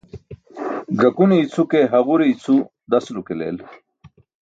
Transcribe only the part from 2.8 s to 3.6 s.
dasulo ke leel.